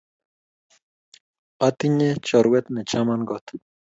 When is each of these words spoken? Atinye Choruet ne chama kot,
Atinye 1.67 2.09
Choruet 2.25 2.65
ne 2.71 2.81
chama 2.89 3.15
kot, 3.29 3.45